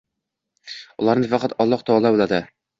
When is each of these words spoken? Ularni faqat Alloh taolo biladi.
Ularni 1.05 1.31
faqat 1.35 1.55
Alloh 1.67 1.87
taolo 1.93 2.17
biladi. 2.19 2.45